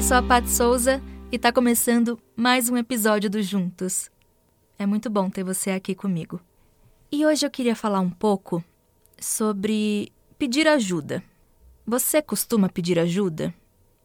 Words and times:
Eu 0.00 0.04
sou 0.04 0.16
a 0.16 0.22
Pat 0.22 0.46
Souza 0.46 1.02
e 1.30 1.38
tá 1.38 1.52
começando 1.52 2.18
mais 2.34 2.70
um 2.70 2.76
episódio 2.78 3.28
do 3.28 3.42
Juntos. 3.42 4.10
É 4.78 4.86
muito 4.86 5.10
bom 5.10 5.28
ter 5.28 5.44
você 5.44 5.72
aqui 5.72 5.94
comigo. 5.94 6.40
E 7.12 7.26
hoje 7.26 7.44
eu 7.44 7.50
queria 7.50 7.76
falar 7.76 8.00
um 8.00 8.08
pouco 8.08 8.64
sobre 9.20 10.10
pedir 10.38 10.66
ajuda. 10.66 11.22
Você 11.86 12.22
costuma 12.22 12.66
pedir 12.66 12.98
ajuda? 12.98 13.52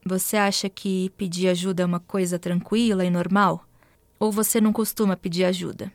Você 0.05 0.35
acha 0.35 0.67
que 0.67 1.11
pedir 1.11 1.47
ajuda 1.47 1.83
é 1.83 1.85
uma 1.85 2.01
coisa 2.01 2.37
tranquila 2.37 3.05
e 3.05 3.09
normal? 3.09 3.63
Ou 4.19 4.33
você 4.33 4.59
não 4.59 4.73
costuma 4.73 5.15
pedir 5.15 5.45
ajuda? 5.45 5.89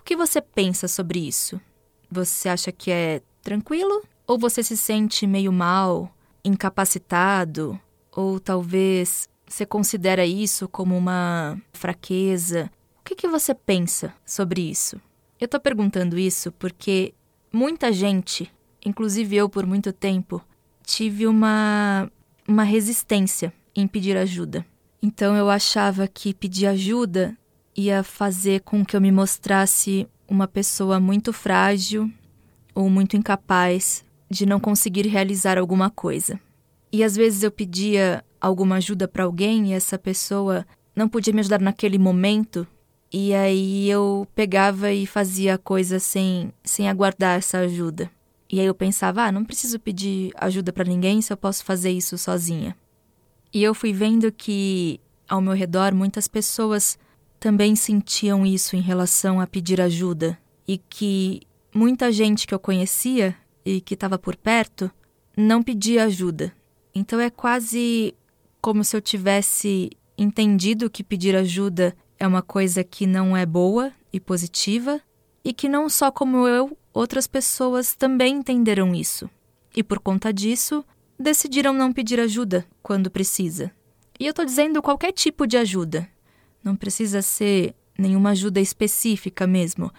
O 0.00 0.02
que 0.02 0.16
você 0.16 0.40
pensa 0.40 0.88
sobre 0.88 1.20
isso? 1.20 1.60
Você 2.10 2.48
acha 2.48 2.72
que 2.72 2.90
é 2.90 3.22
tranquilo? 3.40 4.02
Ou 4.26 4.36
você 4.36 4.64
se 4.64 4.76
sente 4.76 5.28
meio 5.28 5.52
mal, 5.52 6.12
incapacitado? 6.44 7.80
Ou 8.14 8.40
talvez 8.40 9.28
você 9.46 9.64
considera 9.64 10.26
isso 10.26 10.68
como 10.68 10.96
uma 10.96 11.60
fraqueza? 11.72 12.70
O 13.00 13.04
que, 13.04 13.14
que 13.14 13.28
você 13.28 13.54
pensa 13.54 14.12
sobre 14.24 14.60
isso? 14.60 15.00
Eu 15.40 15.46
estou 15.46 15.60
perguntando 15.60 16.18
isso 16.18 16.52
porque 16.52 17.14
muita 17.52 17.92
gente, 17.92 18.50
inclusive 18.84 19.36
eu 19.36 19.48
por 19.48 19.64
muito 19.64 19.92
tempo, 19.92 20.42
tive 20.82 21.26
uma, 21.26 22.10
uma 22.46 22.62
resistência 22.62 23.52
em 23.74 23.86
pedir 23.86 24.16
ajuda. 24.16 24.66
Então 25.00 25.36
eu 25.36 25.48
achava 25.48 26.08
que 26.08 26.34
pedir 26.34 26.66
ajuda 26.66 27.36
ia 27.76 28.02
fazer 28.02 28.62
com 28.62 28.84
que 28.84 28.96
eu 28.96 29.00
me 29.00 29.12
mostrasse 29.12 30.08
uma 30.28 30.48
pessoa 30.48 30.98
muito 30.98 31.32
frágil 31.32 32.10
ou 32.74 32.90
muito 32.90 33.16
incapaz 33.16 34.04
de 34.28 34.44
não 34.44 34.58
conseguir 34.58 35.06
realizar 35.06 35.56
alguma 35.56 35.88
coisa. 35.88 36.40
E 36.92 37.04
às 37.04 37.16
vezes 37.16 37.42
eu 37.42 37.50
pedia 37.50 38.24
alguma 38.40 38.76
ajuda 38.76 39.06
para 39.06 39.24
alguém 39.24 39.68
e 39.68 39.72
essa 39.72 39.98
pessoa 39.98 40.66
não 40.94 41.08
podia 41.08 41.32
me 41.32 41.40
ajudar 41.40 41.60
naquele 41.60 41.98
momento, 41.98 42.66
e 43.12 43.32
aí 43.32 43.88
eu 43.88 44.26
pegava 44.34 44.92
e 44.92 45.06
fazia 45.06 45.54
a 45.54 45.58
coisa 45.58 45.98
sem, 45.98 46.52
sem 46.62 46.88
aguardar 46.88 47.38
essa 47.38 47.58
ajuda. 47.58 48.10
E 48.50 48.60
aí 48.60 48.66
eu 48.66 48.74
pensava, 48.74 49.22
ah, 49.22 49.32
não 49.32 49.44
preciso 49.44 49.78
pedir 49.78 50.32
ajuda 50.36 50.72
para 50.72 50.84
ninguém 50.84 51.22
se 51.22 51.32
eu 51.32 51.36
posso 51.36 51.64
fazer 51.64 51.90
isso 51.90 52.18
sozinha. 52.18 52.76
E 53.52 53.62
eu 53.62 53.74
fui 53.74 53.92
vendo 53.92 54.30
que 54.30 55.00
ao 55.28 55.40
meu 55.40 55.54
redor 55.54 55.94
muitas 55.94 56.28
pessoas 56.28 56.98
também 57.40 57.76
sentiam 57.76 58.44
isso 58.44 58.76
em 58.76 58.80
relação 58.80 59.40
a 59.40 59.46
pedir 59.46 59.80
ajuda 59.80 60.38
e 60.66 60.76
que 60.76 61.42
muita 61.74 62.10
gente 62.10 62.46
que 62.46 62.54
eu 62.54 62.58
conhecia 62.58 63.34
e 63.64 63.80
que 63.80 63.94
estava 63.94 64.18
por 64.18 64.36
perto 64.36 64.90
não 65.36 65.62
pedia 65.62 66.04
ajuda. 66.04 66.52
Então 66.98 67.20
é 67.20 67.30
quase 67.30 68.12
como 68.60 68.82
se 68.82 68.96
eu 68.96 69.00
tivesse 69.00 69.90
entendido 70.16 70.90
que 70.90 71.04
pedir 71.04 71.36
ajuda 71.36 71.96
é 72.18 72.26
uma 72.26 72.42
coisa 72.42 72.82
que 72.82 73.06
não 73.06 73.36
é 73.36 73.46
boa 73.46 73.92
e 74.12 74.18
positiva 74.18 75.00
e 75.44 75.52
que 75.52 75.68
não 75.68 75.88
só 75.88 76.10
como 76.10 76.48
eu, 76.48 76.76
outras 76.92 77.28
pessoas 77.28 77.94
também 77.94 78.38
entenderam 78.38 78.92
isso. 78.96 79.30
E 79.76 79.84
por 79.84 80.00
conta 80.00 80.32
disso, 80.32 80.84
decidiram 81.16 81.72
não 81.72 81.92
pedir 81.92 82.18
ajuda 82.18 82.66
quando 82.82 83.12
precisa. 83.12 83.70
E 84.18 84.26
eu 84.26 84.30
estou 84.30 84.44
dizendo 84.44 84.82
qualquer 84.82 85.12
tipo 85.12 85.46
de 85.46 85.56
ajuda. 85.56 86.08
Não 86.64 86.74
precisa 86.74 87.22
ser 87.22 87.76
nenhuma 87.96 88.30
ajuda 88.30 88.60
específica 88.60 89.46
mesmo. 89.46 89.92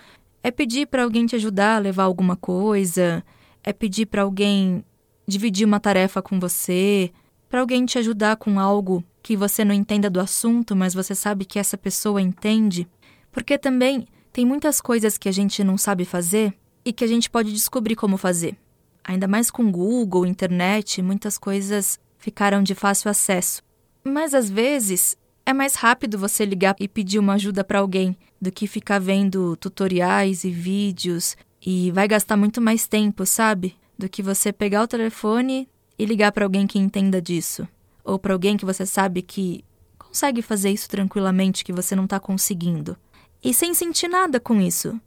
É 0.43 0.51
pedir 0.51 0.87
para 0.87 1.03
alguém 1.03 1.25
te 1.25 1.37
ajudar 1.37 1.77
a 1.77 1.79
levar 1.79 2.03
alguma 2.03 2.35
coisa, 2.35 3.23
é 3.63 3.71
pedir 3.71 4.05
para 4.05 4.23
alguém 4.23 4.83
dividir 5.29 5.65
uma 5.65 5.79
tarefa 5.79 6.21
com 6.21 6.39
você, 6.39 7.11
para 7.47 7.61
alguém 7.61 7.85
te 7.85 7.97
ajudar 7.97 8.35
com 8.35 8.59
algo 8.59 9.03
que 9.23 9.37
você 9.37 9.63
não 9.63 9.73
entenda 9.73 10.09
do 10.09 10.19
assunto, 10.19 10.75
mas 10.75 10.93
você 10.93 11.15
sabe 11.15 11.45
que 11.45 11.57
essa 11.57 11.77
pessoa 11.77 12.21
entende. 12.21 12.87
Porque 13.31 13.57
também 13.57 14.05
tem 14.33 14.45
muitas 14.45 14.81
coisas 14.81 15.17
que 15.17 15.29
a 15.29 15.31
gente 15.31 15.63
não 15.63 15.77
sabe 15.77 16.03
fazer 16.03 16.53
e 16.83 16.91
que 16.91 17.03
a 17.03 17.07
gente 17.07 17.29
pode 17.29 17.53
descobrir 17.53 17.95
como 17.95 18.17
fazer. 18.17 18.57
Ainda 19.03 19.27
mais 19.27 19.49
com 19.49 19.71
Google, 19.71 20.25
internet, 20.25 21.01
muitas 21.01 21.37
coisas 21.37 21.99
ficaram 22.17 22.61
de 22.61 22.75
fácil 22.75 23.09
acesso. 23.09 23.63
Mas 24.03 24.33
às 24.33 24.49
vezes 24.49 25.17
é 25.45 25.53
mais 25.53 25.75
rápido 25.75 26.17
você 26.17 26.45
ligar 26.45 26.75
e 26.79 26.87
pedir 26.87 27.17
uma 27.17 27.33
ajuda 27.33 27.63
para 27.63 27.79
alguém 27.79 28.15
do 28.41 28.51
que 28.51 28.67
ficar 28.67 28.99
vendo 28.99 29.55
tutoriais 29.57 30.43
e 30.43 30.51
vídeos 30.51 31.35
e 31.65 31.91
vai 31.91 32.07
gastar 32.07 32.37
muito 32.37 32.61
mais 32.61 32.87
tempo, 32.87 33.25
sabe? 33.25 33.75
Do 33.99 34.07
que 34.07 34.23
você 34.23 34.53
pegar 34.53 34.83
o 34.83 34.87
telefone 34.87 35.67
e 35.97 36.05
ligar 36.05 36.31
para 36.31 36.45
alguém 36.45 36.65
que 36.65 36.79
entenda 36.79 37.21
disso, 37.21 37.67
ou 38.01 38.17
para 38.17 38.31
alguém 38.31 38.55
que 38.55 38.63
você 38.63 38.85
sabe 38.85 39.21
que 39.21 39.65
consegue 39.97 40.41
fazer 40.41 40.69
isso 40.69 40.87
tranquilamente 40.87 41.65
que 41.65 41.73
você 41.73 41.97
não 41.97 42.05
está 42.05 42.17
conseguindo. 42.17 42.95
E 43.43 43.53
sem 43.53 43.73
sentir 43.73 44.07
nada 44.07 44.39
com 44.39 44.61
isso. 44.61 44.97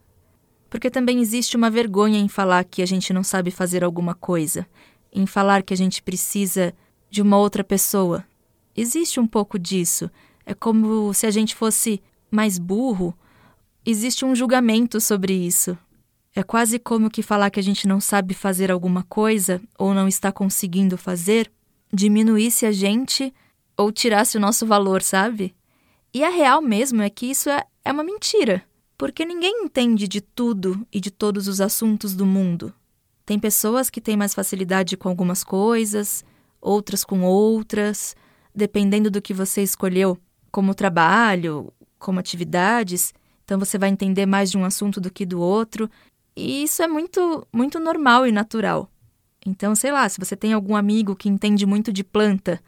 Porque 0.68 0.90
também 0.90 1.20
existe 1.20 1.56
uma 1.56 1.70
vergonha 1.70 2.18
em 2.18 2.28
falar 2.28 2.64
que 2.64 2.82
a 2.82 2.86
gente 2.86 3.14
não 3.14 3.24
sabe 3.24 3.50
fazer 3.50 3.82
alguma 3.82 4.14
coisa, 4.14 4.66
em 5.10 5.24
falar 5.24 5.62
que 5.62 5.72
a 5.72 5.76
gente 5.76 6.02
precisa 6.02 6.74
de 7.08 7.22
uma 7.22 7.38
outra 7.38 7.64
pessoa. 7.64 8.22
Existe 8.76 9.18
um 9.18 9.26
pouco 9.26 9.58
disso. 9.58 10.10
É 10.44 10.52
como 10.52 11.14
se 11.14 11.26
a 11.26 11.30
gente 11.30 11.54
fosse 11.54 12.02
mais 12.30 12.58
burro. 12.58 13.14
Existe 13.86 14.22
um 14.22 14.34
julgamento 14.34 15.00
sobre 15.00 15.32
isso. 15.32 15.78
É 16.34 16.42
quase 16.42 16.78
como 16.78 17.10
que 17.10 17.22
falar 17.22 17.50
que 17.50 17.60
a 17.60 17.62
gente 17.62 17.86
não 17.86 18.00
sabe 18.00 18.32
fazer 18.32 18.70
alguma 18.70 19.02
coisa 19.02 19.60
ou 19.78 19.92
não 19.92 20.08
está 20.08 20.32
conseguindo 20.32 20.96
fazer 20.96 21.50
diminuísse 21.92 22.64
a 22.64 22.72
gente 22.72 23.32
ou 23.76 23.92
tirasse 23.92 24.38
o 24.38 24.40
nosso 24.40 24.66
valor, 24.66 25.02
sabe? 25.02 25.54
E 26.14 26.24
a 26.24 26.30
real 26.30 26.62
mesmo 26.62 27.02
é 27.02 27.10
que 27.10 27.26
isso 27.26 27.50
é, 27.50 27.64
é 27.84 27.92
uma 27.92 28.02
mentira, 28.02 28.62
porque 28.96 29.24
ninguém 29.24 29.64
entende 29.64 30.08
de 30.08 30.20
tudo 30.20 30.86
e 30.90 31.00
de 31.00 31.10
todos 31.10 31.48
os 31.48 31.60
assuntos 31.60 32.14
do 32.14 32.24
mundo. 32.24 32.72
Tem 33.26 33.38
pessoas 33.38 33.90
que 33.90 34.00
têm 34.00 34.16
mais 34.16 34.34
facilidade 34.34 34.96
com 34.96 35.08
algumas 35.08 35.44
coisas, 35.44 36.24
outras 36.60 37.04
com 37.04 37.22
outras, 37.22 38.16
dependendo 38.54 39.10
do 39.10 39.22
que 39.22 39.34
você 39.34 39.62
escolheu 39.62 40.18
como 40.50 40.74
trabalho, 40.74 41.72
como 41.98 42.20
atividades, 42.20 43.12
então 43.44 43.58
você 43.58 43.78
vai 43.78 43.90
entender 43.90 44.26
mais 44.26 44.50
de 44.50 44.58
um 44.58 44.64
assunto 44.64 45.00
do 45.00 45.10
que 45.10 45.26
do 45.26 45.40
outro, 45.40 45.90
e 46.36 46.62
isso 46.64 46.82
é 46.82 46.88
muito 46.88 47.46
muito 47.52 47.78
normal 47.78 48.26
e 48.26 48.32
natural. 48.32 48.90
Então, 49.44 49.74
sei 49.74 49.90
lá, 49.90 50.08
se 50.08 50.18
você 50.18 50.36
tem 50.36 50.52
algum 50.52 50.76
amigo 50.76 51.16
que 51.16 51.28
entende 51.28 51.66
muito 51.66 51.92
de 51.92 52.04
planta 52.04 52.60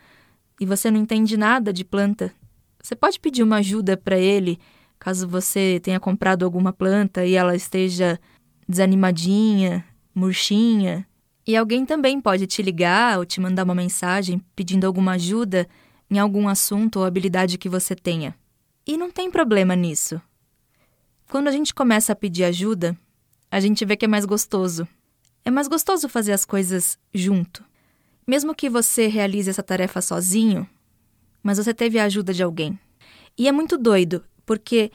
e 0.61 0.67
você 0.67 0.91
não 0.91 1.01
entende 1.01 1.37
nada 1.37 1.73
de 1.73 1.85
planta, 1.85 2.33
você 2.83 2.95
pode 2.97 3.19
pedir 3.21 3.43
uma 3.43 3.57
ajuda 3.57 3.97
para 3.97 4.19
ele, 4.19 4.59
caso 4.99 5.27
você 5.29 5.81
tenha 5.83 6.01
comprado 6.01 6.45
alguma 6.45 6.73
planta 6.73 7.25
e 7.25 7.35
ela 7.35 7.55
esteja 7.55 8.19
desanimadinha, 8.69 9.85
murchinha. 10.15 11.07
E 11.47 11.57
alguém 11.57 11.87
também 11.87 12.21
pode 12.21 12.47
te 12.47 12.63
ligar 12.63 13.19
ou 13.19 13.25
te 13.25 13.41
mandar 13.41 13.65
uma 13.65 13.75
mensagem 13.75 14.41
pedindo 14.57 14.87
alguma 14.87 15.13
ajuda 15.13 15.69
em 16.11 16.19
algum 16.19 16.49
assunto 16.49 16.99
ou 16.99 17.05
habilidade 17.05 17.59
que 17.59 17.69
você 17.69 17.95
tenha. 17.95 18.35
E 18.87 18.97
não 18.97 19.11
tem 19.11 19.31
problema 19.31 19.75
nisso. 19.77 20.21
Quando 21.31 21.49
a 21.49 21.53
gente 21.53 21.75
começa 21.75 22.13
a 22.13 22.17
pedir 22.17 22.45
ajuda, 22.45 22.97
a 23.55 23.61
gente 23.61 23.85
vê 23.85 23.97
que 23.97 24.05
é 24.05 24.09
mais 24.09 24.25
gostoso. 24.25 24.85
É 25.45 25.51
mais 25.51 25.69
gostoso 25.69 26.09
fazer 26.09 26.33
as 26.33 26.45
coisas 26.45 26.99
junto. 27.15 27.65
Mesmo 28.27 28.53
que 28.53 28.69
você 28.69 29.07
realize 29.07 29.49
essa 29.49 29.63
tarefa 29.63 30.03
sozinho, 30.03 30.69
mas 31.41 31.59
você 31.59 31.73
teve 31.73 31.97
a 32.01 32.05
ajuda 32.05 32.35
de 32.35 32.43
alguém. 32.43 32.77
E 33.39 33.47
é 33.47 33.53
muito 33.53 33.79
doido, 33.79 34.25
porque 34.45 34.91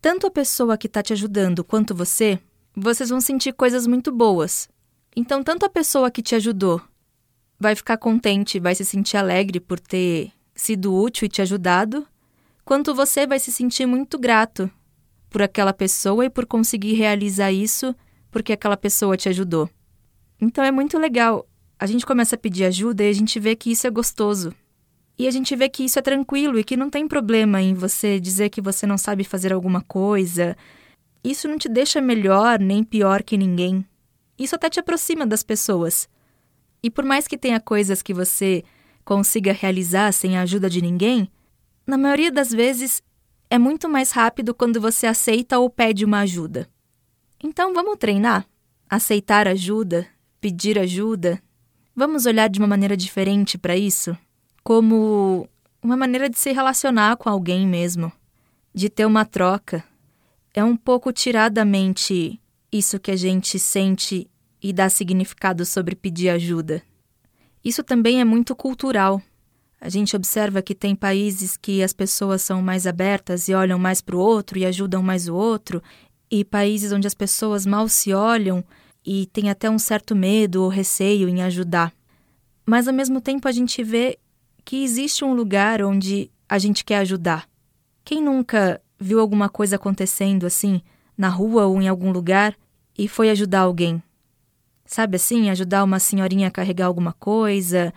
tanto 0.00 0.26
a 0.26 0.30
pessoa 0.30 0.78
que 0.78 0.86
está 0.86 1.02
te 1.02 1.12
ajudando 1.12 1.62
quanto 1.62 1.94
você, 1.94 2.38
vocês 2.74 3.10
vão 3.10 3.20
sentir 3.20 3.52
coisas 3.52 3.86
muito 3.86 4.10
boas. 4.10 4.70
Então, 5.14 5.44
tanto 5.44 5.66
a 5.66 5.68
pessoa 5.68 6.10
que 6.10 6.22
te 6.22 6.34
ajudou 6.34 6.80
vai 7.60 7.76
ficar 7.76 7.98
contente, 7.98 8.58
vai 8.58 8.74
se 8.74 8.86
sentir 8.86 9.18
alegre 9.18 9.60
por 9.60 9.78
ter 9.78 10.32
sido 10.54 10.94
útil 10.94 11.26
e 11.26 11.28
te 11.28 11.42
ajudado, 11.42 12.08
quanto 12.64 12.94
você 12.94 13.26
vai 13.26 13.38
se 13.38 13.52
sentir 13.52 13.84
muito 13.84 14.18
grato 14.18 14.70
por 15.32 15.42
aquela 15.42 15.72
pessoa 15.72 16.26
e 16.26 16.30
por 16.30 16.46
conseguir 16.46 16.92
realizar 16.92 17.50
isso 17.50 17.94
porque 18.30 18.52
aquela 18.52 18.76
pessoa 18.76 19.16
te 19.16 19.28
ajudou. 19.28 19.68
Então 20.40 20.62
é 20.62 20.70
muito 20.70 20.98
legal. 20.98 21.46
A 21.78 21.86
gente 21.86 22.06
começa 22.06 22.36
a 22.36 22.38
pedir 22.38 22.64
ajuda 22.64 23.02
e 23.02 23.08
a 23.08 23.12
gente 23.12 23.40
vê 23.40 23.56
que 23.56 23.70
isso 23.72 23.86
é 23.86 23.90
gostoso. 23.90 24.54
E 25.18 25.26
a 25.26 25.30
gente 25.30 25.54
vê 25.54 25.68
que 25.68 25.84
isso 25.84 25.98
é 25.98 26.02
tranquilo 26.02 26.58
e 26.58 26.64
que 26.64 26.76
não 26.76 26.88
tem 26.88 27.06
problema 27.06 27.60
em 27.60 27.74
você 27.74 28.18
dizer 28.20 28.50
que 28.50 28.60
você 28.60 28.86
não 28.86 28.96
sabe 28.96 29.24
fazer 29.24 29.52
alguma 29.52 29.82
coisa. 29.82 30.56
Isso 31.22 31.46
não 31.46 31.58
te 31.58 31.68
deixa 31.68 32.00
melhor 32.00 32.58
nem 32.58 32.82
pior 32.82 33.22
que 33.22 33.36
ninguém. 33.36 33.84
Isso 34.38 34.54
até 34.54 34.70
te 34.70 34.80
aproxima 34.80 35.26
das 35.26 35.42
pessoas. 35.42 36.08
E 36.82 36.90
por 36.90 37.04
mais 37.04 37.28
que 37.28 37.38
tenha 37.38 37.60
coisas 37.60 38.02
que 38.02 38.14
você 38.14 38.64
consiga 39.04 39.52
realizar 39.52 40.12
sem 40.12 40.36
a 40.36 40.42
ajuda 40.42 40.70
de 40.70 40.80
ninguém, 40.80 41.30
na 41.86 41.98
maioria 41.98 42.30
das 42.30 42.50
vezes 42.50 43.02
é 43.52 43.58
muito 43.58 43.86
mais 43.86 44.12
rápido 44.12 44.54
quando 44.54 44.80
você 44.80 45.06
aceita 45.06 45.58
ou 45.58 45.68
pede 45.68 46.06
uma 46.06 46.20
ajuda. 46.20 46.66
Então 47.44 47.74
vamos 47.74 47.98
treinar? 47.98 48.46
Aceitar 48.88 49.46
ajuda, 49.46 50.06
pedir 50.40 50.78
ajuda. 50.78 51.38
Vamos 51.94 52.24
olhar 52.24 52.48
de 52.48 52.58
uma 52.58 52.66
maneira 52.66 52.96
diferente 52.96 53.58
para 53.58 53.76
isso? 53.76 54.16
Como 54.64 55.46
uma 55.82 55.98
maneira 55.98 56.30
de 56.30 56.38
se 56.38 56.50
relacionar 56.50 57.18
com 57.18 57.28
alguém 57.28 57.66
mesmo, 57.68 58.10
de 58.72 58.88
ter 58.88 59.04
uma 59.04 59.26
troca. 59.26 59.84
É 60.54 60.64
um 60.64 60.74
pouco 60.74 61.12
tirar 61.12 61.50
da 61.50 61.62
mente 61.62 62.40
isso 62.72 62.98
que 62.98 63.10
a 63.10 63.16
gente 63.16 63.58
sente 63.58 64.30
e 64.62 64.72
dar 64.72 64.88
significado 64.88 65.66
sobre 65.66 65.94
pedir 65.94 66.30
ajuda. 66.30 66.82
Isso 67.62 67.84
também 67.84 68.18
é 68.18 68.24
muito 68.24 68.56
cultural. 68.56 69.20
A 69.84 69.88
gente 69.88 70.14
observa 70.14 70.62
que 70.62 70.76
tem 70.76 70.94
países 70.94 71.56
que 71.56 71.82
as 71.82 71.92
pessoas 71.92 72.40
são 72.40 72.62
mais 72.62 72.86
abertas 72.86 73.48
e 73.48 73.52
olham 73.52 73.80
mais 73.80 74.00
para 74.00 74.14
o 74.14 74.20
outro 74.20 74.56
e 74.56 74.64
ajudam 74.64 75.02
mais 75.02 75.26
o 75.26 75.34
outro, 75.34 75.82
e 76.30 76.44
países 76.44 76.92
onde 76.92 77.08
as 77.08 77.14
pessoas 77.14 77.66
mal 77.66 77.88
se 77.88 78.12
olham 78.14 78.62
e 79.04 79.26
têm 79.26 79.50
até 79.50 79.68
um 79.68 79.80
certo 79.80 80.14
medo 80.14 80.62
ou 80.62 80.68
receio 80.68 81.28
em 81.28 81.42
ajudar. 81.42 81.92
Mas 82.64 82.86
ao 82.86 82.94
mesmo 82.94 83.20
tempo 83.20 83.48
a 83.48 83.50
gente 83.50 83.82
vê 83.82 84.20
que 84.64 84.84
existe 84.84 85.24
um 85.24 85.34
lugar 85.34 85.82
onde 85.82 86.30
a 86.48 86.60
gente 86.60 86.84
quer 86.84 86.98
ajudar. 86.98 87.48
Quem 88.04 88.22
nunca 88.22 88.80
viu 89.00 89.18
alguma 89.18 89.48
coisa 89.48 89.74
acontecendo 89.74 90.46
assim, 90.46 90.80
na 91.18 91.28
rua 91.28 91.66
ou 91.66 91.82
em 91.82 91.88
algum 91.88 92.12
lugar, 92.12 92.56
e 92.96 93.08
foi 93.08 93.30
ajudar 93.30 93.62
alguém? 93.62 94.00
Sabe 94.86 95.16
assim, 95.16 95.50
ajudar 95.50 95.82
uma 95.82 95.98
senhorinha 95.98 96.46
a 96.46 96.52
carregar 96.52 96.86
alguma 96.86 97.12
coisa, 97.14 97.92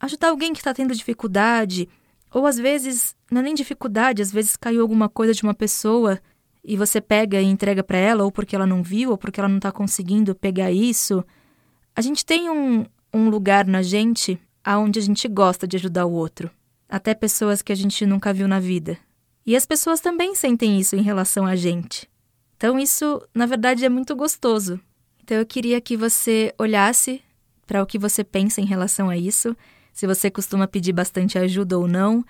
ajudar 0.00 0.30
alguém 0.30 0.52
que 0.52 0.58
está 0.58 0.72
tendo 0.72 0.94
dificuldade, 0.94 1.88
ou 2.32 2.46
às 2.46 2.56
vezes, 2.56 3.14
não 3.30 3.40
é 3.40 3.44
nem 3.44 3.54
dificuldade, 3.54 4.22
às 4.22 4.32
vezes 4.32 4.56
caiu 4.56 4.82
alguma 4.82 5.08
coisa 5.08 5.34
de 5.34 5.42
uma 5.42 5.54
pessoa 5.54 6.18
e 6.64 6.76
você 6.76 7.00
pega 7.00 7.40
e 7.40 7.44
entrega 7.44 7.82
para 7.82 7.98
ela, 7.98 8.24
ou 8.24 8.32
porque 8.32 8.54
ela 8.54 8.66
não 8.66 8.82
viu, 8.82 9.10
ou 9.10 9.18
porque 9.18 9.40
ela 9.40 9.48
não 9.48 9.56
está 9.56 9.72
conseguindo 9.72 10.34
pegar 10.34 10.70
isso. 10.70 11.24
A 11.94 12.00
gente 12.00 12.24
tem 12.24 12.48
um, 12.48 12.86
um 13.12 13.28
lugar 13.28 13.66
na 13.66 13.82
gente 13.82 14.38
aonde 14.64 14.98
a 14.98 15.02
gente 15.02 15.26
gosta 15.26 15.66
de 15.66 15.76
ajudar 15.76 16.06
o 16.06 16.12
outro, 16.12 16.50
até 16.88 17.14
pessoas 17.14 17.62
que 17.62 17.72
a 17.72 17.74
gente 17.76 18.04
nunca 18.06 18.32
viu 18.32 18.46
na 18.46 18.60
vida. 18.60 18.98
E 19.44 19.56
as 19.56 19.66
pessoas 19.66 20.00
também 20.00 20.34
sentem 20.34 20.78
isso 20.78 20.94
em 20.94 21.02
relação 21.02 21.46
a 21.46 21.56
gente. 21.56 22.08
Então 22.56 22.78
isso, 22.78 23.26
na 23.34 23.46
verdade, 23.46 23.84
é 23.84 23.88
muito 23.88 24.14
gostoso. 24.14 24.78
Então 25.22 25.38
eu 25.38 25.46
queria 25.46 25.80
que 25.80 25.96
você 25.96 26.54
olhasse 26.58 27.22
para 27.66 27.82
o 27.82 27.86
que 27.86 27.98
você 27.98 28.22
pensa 28.22 28.60
em 28.60 28.66
relação 28.66 29.08
a 29.08 29.16
isso, 29.16 29.56
se 29.92 30.06
você 30.06 30.30
costuma 30.30 30.66
pedir 30.66 30.92
bastante 30.92 31.38
ajuda 31.38 31.78
ou 31.78 31.86
não, 31.86 32.24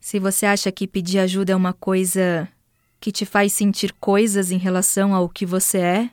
se 0.00 0.18
você 0.18 0.46
acha 0.46 0.70
que 0.70 0.86
pedir 0.86 1.18
ajuda 1.18 1.52
é 1.52 1.56
uma 1.56 1.72
coisa 1.72 2.48
que 3.00 3.12
te 3.12 3.24
faz 3.24 3.52
sentir 3.52 3.92
coisas 4.00 4.50
em 4.50 4.58
relação 4.58 5.14
ao 5.14 5.28
que 5.28 5.44
você 5.44 5.78
é, 5.78 6.10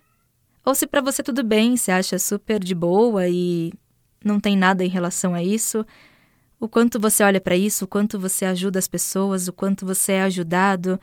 ou 0.63 0.75
se 0.75 0.85
para 0.85 1.01
você 1.01 1.23
tudo 1.23 1.43
bem, 1.43 1.75
você 1.75 1.91
acha 1.91 2.19
super 2.19 2.59
de 2.59 2.75
boa 2.75 3.27
e 3.27 3.73
não 4.23 4.39
tem 4.39 4.55
nada 4.55 4.85
em 4.85 4.89
relação 4.89 5.33
a 5.33 5.41
isso. 5.41 5.85
O 6.59 6.67
quanto 6.67 6.99
você 6.99 7.23
olha 7.23 7.41
para 7.41 7.55
isso, 7.55 7.85
o 7.85 7.87
quanto 7.87 8.19
você 8.19 8.45
ajuda 8.45 8.77
as 8.77 8.87
pessoas, 8.87 9.47
o 9.47 9.53
quanto 9.53 9.85
você 9.85 10.13
é 10.13 10.21
ajudado. 10.21 10.99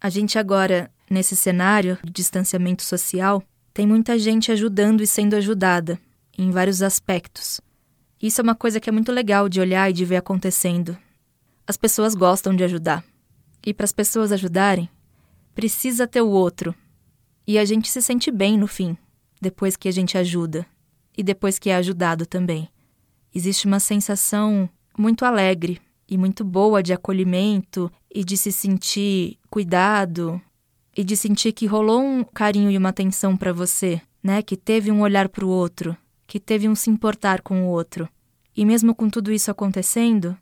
A 0.00 0.08
gente 0.08 0.38
agora, 0.38 0.90
nesse 1.10 1.36
cenário 1.36 1.98
de 2.02 2.10
distanciamento 2.10 2.82
social, 2.82 3.42
tem 3.74 3.86
muita 3.86 4.18
gente 4.18 4.50
ajudando 4.50 5.02
e 5.02 5.06
sendo 5.06 5.36
ajudada, 5.36 5.98
em 6.38 6.50
vários 6.50 6.80
aspectos. 6.80 7.60
Isso 8.20 8.40
é 8.40 8.44
uma 8.44 8.54
coisa 8.54 8.80
que 8.80 8.88
é 8.88 8.92
muito 8.92 9.12
legal 9.12 9.48
de 9.48 9.60
olhar 9.60 9.90
e 9.90 9.92
de 9.92 10.04
ver 10.04 10.16
acontecendo. 10.16 10.96
As 11.66 11.76
pessoas 11.76 12.14
gostam 12.14 12.54
de 12.54 12.64
ajudar. 12.64 13.04
E 13.64 13.74
para 13.74 13.84
as 13.84 13.92
pessoas 13.92 14.32
ajudarem, 14.32 14.88
precisa 15.54 16.06
ter 16.06 16.22
o 16.22 16.28
outro. 16.28 16.74
E 17.46 17.58
a 17.58 17.64
gente 17.64 17.90
se 17.90 18.00
sente 18.00 18.30
bem 18.30 18.56
no 18.56 18.66
fim, 18.66 18.96
depois 19.40 19.76
que 19.76 19.88
a 19.88 19.92
gente 19.92 20.16
ajuda 20.16 20.66
e 21.16 21.22
depois 21.22 21.58
que 21.58 21.70
é 21.70 21.76
ajudado 21.76 22.26
também. 22.26 22.68
Existe 23.34 23.66
uma 23.66 23.80
sensação 23.80 24.68
muito 24.98 25.24
alegre 25.24 25.80
e 26.08 26.16
muito 26.16 26.44
boa 26.44 26.82
de 26.82 26.92
acolhimento 26.92 27.90
e 28.14 28.24
de 28.24 28.36
se 28.36 28.52
sentir 28.52 29.38
cuidado 29.50 30.40
e 30.96 31.04
de 31.04 31.16
sentir 31.16 31.52
que 31.52 31.66
rolou 31.66 32.02
um 32.02 32.24
carinho 32.24 32.70
e 32.70 32.78
uma 32.78 32.88
atenção 32.90 33.36
para 33.36 33.52
você, 33.52 34.00
né? 34.22 34.42
Que 34.42 34.56
teve 34.56 34.90
um 34.90 35.00
olhar 35.00 35.28
para 35.28 35.44
o 35.44 35.48
outro, 35.48 35.96
que 36.26 36.40
teve 36.40 36.68
um 36.68 36.74
se 36.74 36.90
importar 36.90 37.42
com 37.42 37.64
o 37.64 37.68
outro. 37.68 38.08
E 38.56 38.64
mesmo 38.64 38.94
com 38.94 39.08
tudo 39.08 39.32
isso 39.32 39.50
acontecendo 39.50 40.36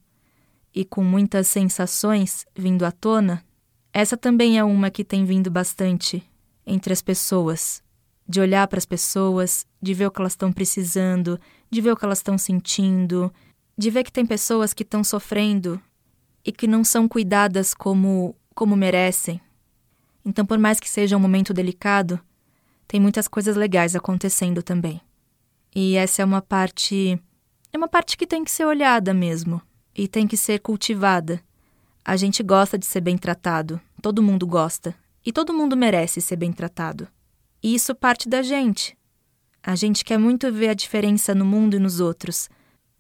e 0.75 0.85
com 0.85 1.03
muitas 1.03 1.47
sensações 1.49 2.47
vindo 2.55 2.85
à 2.85 2.93
tona, 2.93 3.45
essa 3.93 4.17
também 4.17 4.59
é 4.59 4.65
uma 4.65 4.91
que 4.91 5.05
tem 5.05 5.25
vindo 5.25 5.51
bastante 5.51 6.23
entre 6.67 6.93
as 6.93 7.03
pessoas 7.03 7.83
de 8.27 8.41
olhar 8.41 8.67
para 8.69 8.79
as 8.79 8.87
pessoas, 8.87 9.67
de 9.81 9.93
ver 9.93 10.07
o 10.07 10.11
que 10.11 10.21
elas 10.21 10.33
estão 10.33 10.53
precisando, 10.53 11.39
de 11.71 11.81
ver 11.81 11.93
o 11.93 11.97
que 11.97 12.05
elas 12.05 12.19
estão 12.19 12.39
sentindo, 12.39 13.33
de 13.77 13.91
ver 13.91 14.03
que 14.03 14.13
tem 14.13 14.25
pessoas 14.25 14.73
que 14.73 14.83
estão 14.83 15.05
sofrendo 15.05 15.81
e 16.45 16.51
que 16.51 16.67
não 16.67 16.83
são 16.83 17.07
cuidadas 17.07 17.75
como 17.75 18.35
como 18.55 18.77
merecem. 18.77 19.41
Então, 20.25 20.47
por 20.47 20.59
mais 20.59 20.79
que 20.79 20.89
seja 20.89 21.17
um 21.17 21.21
momento 21.21 21.53
delicado, 21.53 22.21
tem 22.87 23.01
muitas 23.01 23.27
coisas 23.27 23.57
legais 23.57 23.97
acontecendo 23.97 24.63
também. 24.63 25.01
E 25.75 25.97
essa 25.97 26.23
é 26.23 26.25
uma 26.25 26.41
parte 26.41 27.19
é 27.73 27.77
uma 27.77 27.89
parte 27.89 28.17
que 28.17 28.27
tem 28.27 28.45
que 28.45 28.51
ser 28.51 28.65
olhada 28.65 29.13
mesmo 29.13 29.61
e 29.95 30.07
tem 30.07 30.27
que 30.29 30.37
ser 30.37 30.61
cultivada. 30.61 31.41
A 32.05 32.17
gente 32.17 32.43
gosta 32.43 32.79
de 32.79 32.87
ser 32.87 33.01
bem 33.01 33.19
tratado, 33.19 33.81
todo 34.01 34.23
mundo 34.23 34.47
gosta, 34.47 34.95
e 35.27 35.33
todo 35.33 35.55
mundo 35.55 35.77
merece 35.77 36.21
ser 36.21 36.37
bem 36.37 36.53
tratado. 36.53 37.09
E 37.63 37.75
isso 37.75 37.95
parte 37.95 38.29
da 38.29 38.43
gente. 38.43 38.97
A 39.63 39.75
gente 39.75 40.05
quer 40.05 40.19
muito 40.19 40.53
ver 40.53 40.69
a 40.69 40.75
diferença 40.75 41.35
no 41.35 41.45
mundo 41.45 41.75
e 41.75 41.79
nos 41.79 41.99
outros, 41.99 42.49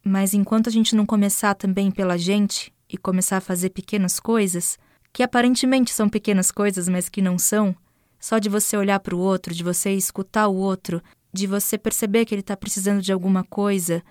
mas 0.03 0.35
enquanto 0.35 0.69
a 0.69 0.73
gente 0.73 0.97
não 0.97 1.07
começar 1.07 1.55
também 1.55 1.91
pela 1.91 2.17
gente 2.17 2.73
e 2.89 2.97
começar 2.97 3.37
a 3.37 3.43
fazer 3.43 3.71
pequenas 3.71 4.19
coisas, 4.19 4.79
que 5.13 5.23
aparentemente 5.23 5.93
são 5.93 6.09
pequenas 6.09 6.51
coisas, 6.51 6.89
mas 6.89 7.09
que 7.09 7.23
não 7.23 7.39
são, 7.39 7.77
só 8.19 8.39
de 8.39 8.49
você 8.49 8.77
olhar 8.77 8.99
para 9.01 9.15
o 9.15 9.19
outro, 9.21 9.55
de 9.55 9.63
você 9.63 9.93
escutar 9.93 10.49
o 10.49 10.57
outro, 10.57 11.03
de 11.35 11.49
você 11.49 11.77
perceber 11.77 12.25
que 12.25 12.33
ele 12.33 12.43
está 12.43 12.57
precisando 12.57 13.03
de 13.03 13.13
alguma 13.13 13.43
coisa, 13.43 14.05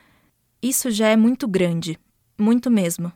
isso 0.62 0.92
já 0.92 1.08
é 1.08 1.16
muito 1.16 1.48
grande, 1.48 1.98
muito 2.38 2.70
mesmo. 2.70 3.14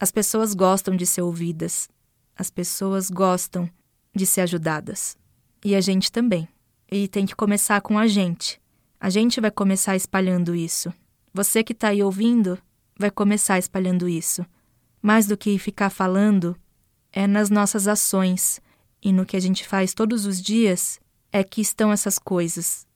As 0.00 0.10
pessoas 0.10 0.54
gostam 0.54 0.96
de 0.96 1.04
ser 1.04 1.20
ouvidas, 1.20 1.86
as 2.34 2.48
pessoas 2.48 3.10
gostam 3.10 3.68
de 4.16 4.24
ser 4.24 4.40
ajudadas. 4.40 5.18
E 5.62 5.74
a 5.74 5.82
gente 5.82 6.10
também. 6.10 6.48
E 6.90 7.06
tem 7.06 7.26
que 7.26 7.36
começar 7.36 7.82
com 7.82 7.98
a 7.98 8.06
gente. 8.06 8.58
A 8.98 9.10
gente 9.10 9.38
vai 9.38 9.50
começar 9.50 9.96
espalhando 9.96 10.54
isso. 10.54 10.90
Você 11.34 11.62
que 11.62 11.74
está 11.74 11.88
aí 11.88 12.02
ouvindo 12.02 12.58
vai 12.98 13.10
começar 13.10 13.58
espalhando 13.58 14.08
isso. 14.08 14.46
Mais 15.02 15.26
do 15.26 15.36
que 15.36 15.58
ficar 15.58 15.90
falando, 15.90 16.56
é 17.12 17.26
nas 17.26 17.50
nossas 17.50 17.86
ações 17.86 18.62
e 19.02 19.12
no 19.12 19.26
que 19.26 19.36
a 19.36 19.40
gente 19.40 19.68
faz 19.68 19.92
todos 19.92 20.24
os 20.24 20.40
dias 20.40 20.98
é 21.30 21.44
que 21.44 21.60
estão 21.60 21.92
essas 21.92 22.18
coisas. 22.18 22.86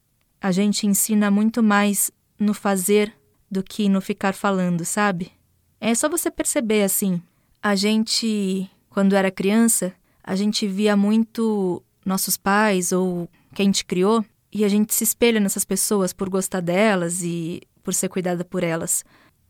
A 0.40 0.52
gente 0.52 0.87
ensina 0.87 1.31
muito 1.31 1.62
mais 1.62 2.11
no 2.38 2.52
fazer 2.52 3.12
do 3.50 3.62
que 3.62 3.88
no 3.88 4.00
ficar 4.00 4.35
falando, 4.35 4.85
sabe? 4.85 5.33
É 5.81 5.95
só 5.95 6.09
você 6.09 6.31
perceber 6.31 6.83
assim. 6.83 7.21
A 7.62 7.75
gente, 7.75 8.71
quando 8.88 9.14
era 9.14 9.31
criança, 9.31 9.93
a 10.23 10.35
gente 10.35 10.66
via 10.66 10.97
muito 10.97 11.83
nossos 12.05 12.37
pais 12.37 12.93
ou 12.93 13.28
quem 13.55 13.71
te 13.71 13.85
criou, 13.85 14.25
e 14.52 14.64
a 14.64 14.69
gente 14.69 14.95
se 14.95 15.05
espelha 15.05 15.40
nessas 15.40 15.64
pessoas 15.64 16.12
por 16.12 16.28
gostar 16.28 16.61
delas 16.61 17.23
e 17.23 17.62
por 17.83 17.93
ser 17.93 18.09
cuidada 18.09 18.45
por 18.45 18.62
elas. 18.62 19.05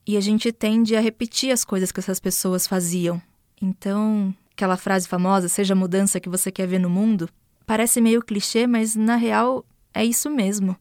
E 0.07 0.17
a 0.17 0.21
gente 0.21 0.53
tende 0.53 0.97
a 0.97 1.01
repetir 1.01 1.51
as 1.51 1.65
coisas 1.65 1.93
que 1.93 2.01
essas 2.01 2.21
pessoas 2.21 2.67
faziam. 2.67 3.21
Então, 3.61 4.35
aquela 4.53 4.77
frase 4.77 5.09
famosa, 5.09 5.49
seja 5.49 5.75
a 5.75 5.77
mudança 5.77 6.21
que 6.21 6.29
você 6.29 6.51
quer 6.51 6.67
ver 6.67 6.79
no 6.79 6.91
mundo, 6.91 7.29
parece 7.67 8.01
meio 8.01 8.23
clichê, 8.23 8.67
mas 8.67 8.95
na 8.95 9.17
real 9.17 9.65
é 9.97 10.05
isso 10.05 10.29
mesmo. 10.31 10.77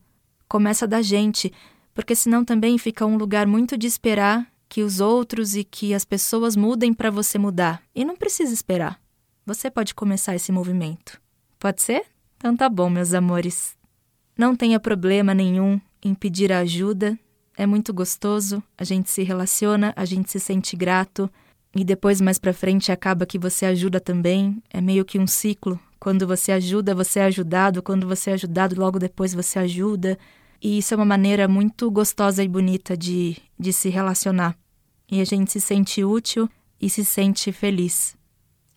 Começa 0.47 0.85
da 0.85 1.01
gente, 1.01 1.51
porque 1.93 2.13
senão 2.13 2.43
também 2.43 2.77
fica 2.77 3.05
um 3.05 3.15
lugar 3.15 3.47
muito 3.47 3.77
de 3.77 3.87
esperar 3.87 4.45
que 4.67 4.83
os 4.83 4.99
outros 4.99 5.55
e 5.55 5.63
que 5.63 5.93
as 5.93 6.03
pessoas 6.03 6.57
mudem 6.57 6.93
para 6.93 7.09
você 7.09 7.37
mudar. 7.37 7.81
E 7.95 8.03
não 8.03 8.17
precisa 8.17 8.53
esperar. 8.53 8.99
Você 9.45 9.71
pode 9.71 9.95
começar 9.95 10.35
esse 10.35 10.51
movimento. 10.51 11.21
Pode 11.57 11.81
ser? 11.81 12.03
Então 12.35 12.57
tá 12.57 12.67
bom, 12.67 12.89
meus 12.89 13.13
amores. 13.13 13.77
Não 14.37 14.53
tenha 14.53 14.81
problema 14.81 15.33
nenhum 15.33 15.79
em 16.03 16.13
pedir 16.13 16.51
ajuda. 16.51 17.17
É 17.55 17.65
muito 17.65 17.93
gostoso, 17.93 18.61
a 18.77 18.83
gente 18.83 19.09
se 19.09 19.23
relaciona, 19.23 19.93
a 19.95 20.03
gente 20.03 20.29
se 20.29 20.41
sente 20.41 20.75
grato 20.75 21.31
e 21.73 21.85
depois 21.85 22.19
mais 22.19 22.37
para 22.37 22.51
frente 22.51 22.91
acaba 22.91 23.25
que 23.25 23.39
você 23.39 23.65
ajuda 23.65 24.01
também. 24.01 24.61
É 24.69 24.81
meio 24.81 25.05
que 25.05 25.17
um 25.17 25.25
ciclo. 25.25 25.79
Quando 25.99 26.27
você 26.27 26.51
ajuda, 26.51 26.93
você 26.93 27.19
é 27.19 27.25
ajudado, 27.25 27.81
quando 27.81 28.07
você 28.07 28.31
é 28.31 28.33
ajudado, 28.33 28.79
logo 28.79 28.99
depois 28.99 29.33
você 29.33 29.59
ajuda. 29.59 30.17
E 30.61 30.77
isso 30.77 30.93
é 30.93 30.97
uma 30.97 31.05
maneira 31.05 31.47
muito 31.47 31.89
gostosa 31.91 32.43
e 32.43 32.47
bonita 32.47 32.95
de, 32.95 33.37
de 33.59 33.73
se 33.73 33.89
relacionar. 33.89 34.57
E 35.11 35.21
a 35.21 35.25
gente 35.25 35.51
se 35.51 35.61
sente 35.61 36.03
útil 36.03 36.49
e 36.81 36.89
se 36.89 37.05
sente 37.05 37.51
feliz. 37.51 38.15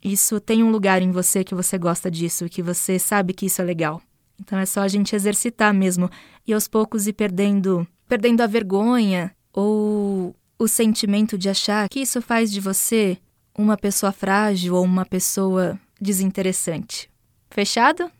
Isso 0.02 0.40
tem 0.40 0.62
um 0.62 0.70
lugar 0.70 1.02
em 1.02 1.10
você 1.10 1.42
que 1.42 1.54
você 1.54 1.76
gosta 1.76 2.10
disso, 2.10 2.48
que 2.48 2.62
você 2.62 2.98
sabe 2.98 3.32
que 3.32 3.46
isso 3.46 3.60
é 3.60 3.64
legal. 3.64 4.00
Então 4.40 4.58
é 4.58 4.66
só 4.66 4.80
a 4.80 4.88
gente 4.88 5.14
exercitar 5.16 5.75
mesmo 5.75 6.08
e 6.46 6.52
aos 6.52 6.68
poucos 6.68 7.06
ir 7.06 7.12
perdendo, 7.12 7.87
perdendo 8.08 8.40
a 8.40 8.46
vergonha 8.46 9.34
ou 9.52 10.34
o 10.58 10.68
sentimento 10.68 11.37
de 11.37 11.48
achar 11.48 11.88
que 11.88 12.00
isso 12.00 12.22
faz 12.22 12.50
de 12.52 12.60
você 12.60 13.18
uma 13.56 13.76
pessoa 13.76 14.12
frágil 14.12 14.76
ou 14.76 14.84
uma 14.84 15.04
pessoa 15.04 15.78
desinteressante. 16.00 17.11
Fechado? 17.50 18.11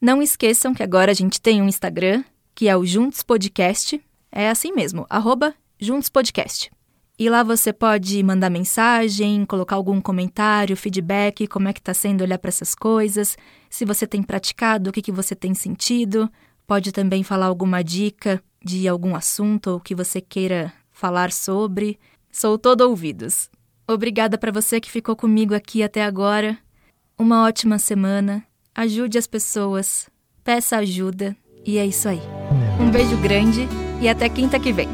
Não 0.00 0.20
esqueçam 0.20 0.74
que 0.74 0.82
agora 0.82 1.12
a 1.12 1.14
gente 1.14 1.40
tem 1.40 1.62
um 1.62 1.68
Instagram, 1.68 2.24
que 2.54 2.68
é 2.68 2.76
o 2.76 2.84
Juntos 2.84 3.22
Podcast. 3.22 4.00
É 4.30 4.48
assim 4.48 4.72
mesmo, 4.72 5.06
arroba 5.08 5.54
Juntos 5.78 6.08
Podcast. 6.08 6.70
E 7.18 7.28
lá 7.28 7.42
você 7.42 7.72
pode 7.72 8.20
mandar 8.22 8.50
mensagem, 8.50 9.44
colocar 9.44 9.76
algum 9.76 10.00
comentário, 10.00 10.76
feedback, 10.76 11.46
como 11.46 11.68
é 11.68 11.72
que 11.72 11.78
está 11.78 11.94
sendo 11.94 12.22
olhar 12.22 12.38
para 12.38 12.48
essas 12.48 12.74
coisas, 12.74 13.36
se 13.70 13.84
você 13.84 14.06
tem 14.06 14.22
praticado, 14.22 14.90
o 14.90 14.92
que, 14.92 15.02
que 15.02 15.12
você 15.12 15.34
tem 15.34 15.54
sentido. 15.54 16.30
Pode 16.66 16.90
também 16.90 17.22
falar 17.22 17.46
alguma 17.46 17.82
dica 17.84 18.42
de 18.64 18.88
algum 18.88 19.14
assunto 19.14 19.72
ou 19.72 19.80
que 19.80 19.94
você 19.94 20.20
queira 20.20 20.72
falar 20.90 21.30
sobre. 21.30 21.98
Sou 22.30 22.58
todo 22.58 22.80
ouvidos. 22.80 23.50
Obrigada 23.86 24.38
para 24.38 24.50
você 24.50 24.80
que 24.80 24.90
ficou 24.90 25.14
comigo 25.14 25.54
aqui 25.54 25.82
até 25.82 26.02
agora. 26.02 26.58
Uma 27.22 27.44
ótima 27.44 27.78
semana. 27.78 28.42
Ajude 28.74 29.16
as 29.16 29.28
pessoas. 29.28 30.08
Peça 30.42 30.78
ajuda. 30.78 31.36
E 31.64 31.78
é 31.78 31.86
isso 31.86 32.08
aí. 32.08 32.20
Um 32.80 32.90
beijo 32.90 33.16
grande 33.18 33.68
e 34.00 34.08
até 34.08 34.28
quinta 34.28 34.58
que 34.58 34.72
vem. 34.72 34.88